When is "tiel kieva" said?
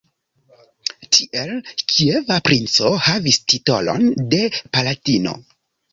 1.17-2.39